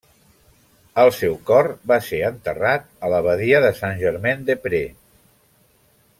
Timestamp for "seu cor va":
1.17-1.99